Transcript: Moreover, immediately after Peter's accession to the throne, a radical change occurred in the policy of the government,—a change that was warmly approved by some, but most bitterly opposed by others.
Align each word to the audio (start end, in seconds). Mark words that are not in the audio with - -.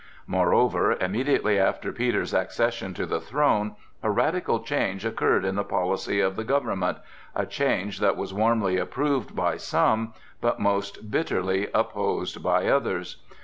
Moreover, 0.25 0.93
immediately 0.93 1.59
after 1.59 1.91
Peter's 1.93 2.33
accession 2.33 2.95
to 2.95 3.05
the 3.05 3.21
throne, 3.21 3.75
a 4.01 4.09
radical 4.09 4.61
change 4.61 5.05
occurred 5.05 5.45
in 5.45 5.53
the 5.53 5.63
policy 5.63 6.19
of 6.19 6.35
the 6.35 6.43
government,—a 6.43 7.45
change 7.45 7.99
that 7.99 8.17
was 8.17 8.33
warmly 8.33 8.77
approved 8.77 9.35
by 9.35 9.57
some, 9.57 10.15
but 10.41 10.59
most 10.59 11.11
bitterly 11.11 11.67
opposed 11.75 12.41
by 12.41 12.65
others. 12.65 13.17